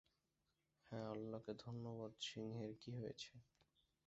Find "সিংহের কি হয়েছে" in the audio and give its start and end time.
2.21-3.31